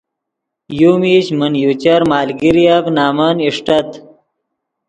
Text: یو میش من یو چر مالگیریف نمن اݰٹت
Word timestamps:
یو 0.81 0.91
میش 1.01 1.25
من 1.39 1.53
یو 1.63 1.71
چر 1.81 2.01
مالگیریف 2.09 2.85
نمن 2.97 3.35
اݰٹت 3.45 3.89